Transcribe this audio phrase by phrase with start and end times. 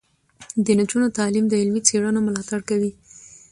[0.65, 2.91] د نجونو تعلیم د علمي څیړنو ملاتړ کوي.